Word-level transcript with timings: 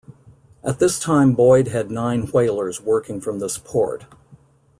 At 0.63 0.79
this 0.79 0.97
time 0.97 1.33
Boyd 1.33 1.67
had 1.67 1.91
nine 1.91 2.23
whalers 2.25 2.81
working 2.81 3.21
from 3.21 3.37
this 3.37 3.59
port. 3.59 4.05